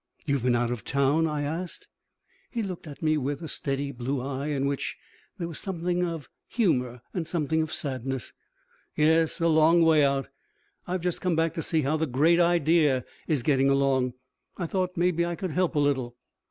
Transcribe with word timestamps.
"You've 0.25 0.41
been 0.41 0.55
out 0.55 0.71
of 0.71 0.83
town?" 0.83 1.27
I 1.27 1.43
asked. 1.43 1.87
He 2.49 2.63
looked 2.63 2.87
at 2.87 3.03
me 3.03 3.19
with 3.19 3.43
a 3.43 3.47
steady 3.47 3.91
blue 3.91 4.19
eye 4.19 4.47
in 4.47 4.65
which 4.65 4.97
there 5.37 5.47
was 5.47 5.59
something 5.59 6.03
of 6.03 6.27
humor 6.47 7.03
and 7.13 7.27
something 7.27 7.61
of 7.61 7.71
sadness. 7.71 8.33
"Yes, 8.95 9.39
a 9.39 9.47
long 9.47 9.83
way 9.83 10.03
out. 10.03 10.27
I've 10.87 11.01
just 11.01 11.21
come 11.21 11.35
back 11.35 11.53
to 11.53 11.61
see 11.61 11.83
how 11.83 11.97
the 11.97 12.07
Great 12.07 12.39
Idea 12.39 13.05
is 13.27 13.43
getting 13.43 13.69
along. 13.69 14.13
I 14.57 14.65
thought 14.65 14.97
maybe 14.97 15.23
I 15.23 15.35
could 15.35 15.51
help 15.51 15.75
a 15.75 15.79
little." 15.79 16.17